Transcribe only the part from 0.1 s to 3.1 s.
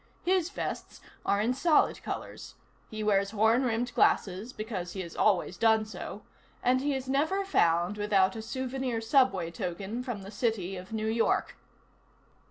His vests are in solid colors, he